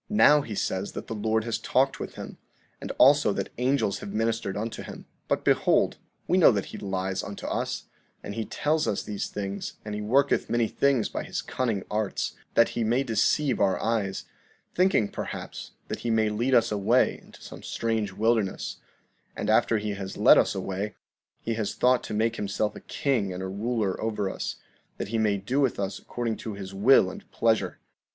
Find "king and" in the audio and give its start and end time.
22.81-23.43